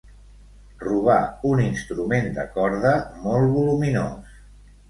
Robar 0.85 1.17
un 1.51 1.61
instrument 1.65 2.31
de 2.39 2.47
corda 2.57 2.97
molt 3.27 3.55
voluminós. 3.59 4.37